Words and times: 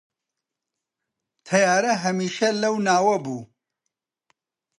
تەیارە 1.47 1.93
هەمیشە 2.03 2.49
لەو 2.61 2.75
ناوە 2.87 3.15
بوو 3.23 3.41